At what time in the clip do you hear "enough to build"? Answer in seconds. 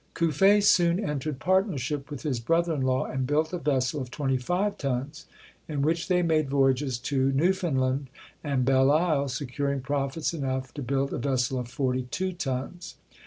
10.33-11.13